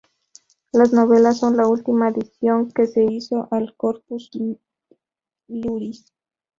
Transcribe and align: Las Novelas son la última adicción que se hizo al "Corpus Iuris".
Las 0.71 0.93
Novelas 0.93 1.37
son 1.37 1.57
la 1.57 1.67
última 1.67 2.07
adicción 2.07 2.71
que 2.71 2.87
se 2.87 3.05
hizo 3.05 3.47
al 3.53 3.75
"Corpus 3.75 4.31
Iuris". 5.47 6.11